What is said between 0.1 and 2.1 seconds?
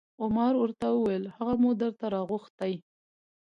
عمر ورته وویل: هغه مو درته